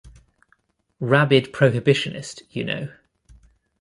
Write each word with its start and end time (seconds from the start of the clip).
Rabid 0.99 1.53
prohibitionist, 1.53 2.41
you 2.49 2.63
know. 2.63 2.89